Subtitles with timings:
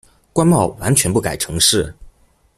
[0.33, 1.93] 關貿完全不改程式